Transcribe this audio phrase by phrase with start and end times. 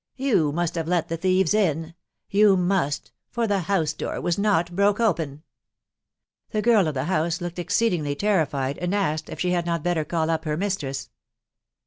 [0.31, 1.83] You must have let the thieves in...•
[2.31, 5.43] you must, for the house door was hot biok* vgecu"
[6.49, 8.89] The girl of the house looked e&cee&ihgV} teAtefc, &.
[8.89, 11.09] ^«k if she had not better call up her miBtress.